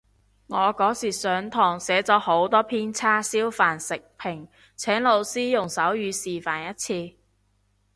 [0.47, 7.15] 我嗰時上堂寫咗好多篇叉燒飯食評，請老師用手語示範一次